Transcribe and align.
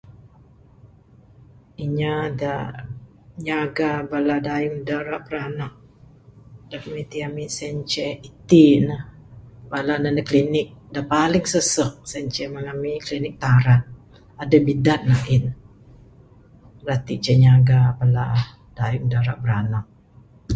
Nyaga...nyaga 1.97 3.89
bala 4.09 4.35
dayung 4.47 4.79
da 4.87 4.95
ira 5.03 5.17
biranak 5.25 5.73
da 6.69 6.75
ku 6.81 6.87
niti 6.95 7.17
ami 7.27 7.43
sien 7.57 7.77
ceh 7.91 8.13
itin 8.29 8.85
bala 9.71 9.93
ne 10.01 10.09
nug 10.11 10.27
klinik 10.29 10.69
da 10.93 11.01
paling 11.11 11.45
susuk 11.53 11.93
sien 12.11 12.25
ceh 12.35 12.47
kuwan 12.49 12.67
ami 12.73 12.91
Klinik 13.07 13.35
Tarat. 13.43 13.81
Aduh 14.41 14.61
bidan 14.67 15.01
ain, 15.17 15.43
bala 16.77 16.95
ti 17.05 17.13
ceh 17.23 17.37
nyaga 17.43 17.79
bala 17.99 18.23
dayung 18.77 19.07
da 19.11 19.17
ira 19.23 19.35
biranak. 19.43 19.85